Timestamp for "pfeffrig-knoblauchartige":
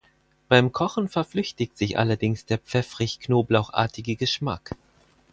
2.57-4.15